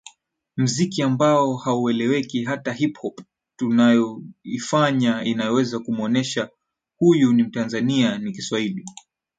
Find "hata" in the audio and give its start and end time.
2.43-2.73